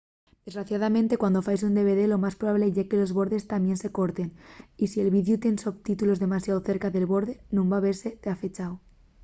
[0.45, 4.29] desgraciadamente cuando faes un dvd lo más probable ye que los bordes tamién se corten
[4.83, 8.69] y si’l videu tien sotítulos demasiao cerca del borde nun van vese dafechu